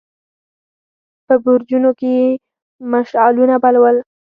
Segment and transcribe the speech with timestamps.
[1.25, 2.29] په برجونو کې يې
[2.91, 3.97] مشعلونه بل ول.